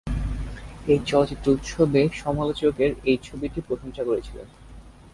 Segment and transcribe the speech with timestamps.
[0.87, 4.47] এই চলচ্চিত্র উৎসবে সমালোচকেরা এই ছবিটির প্রশংসা করেছিলেন।